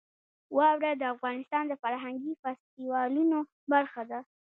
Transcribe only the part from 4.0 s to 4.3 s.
ده.